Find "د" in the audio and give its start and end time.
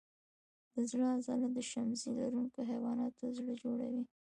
0.73-0.75, 1.55-1.59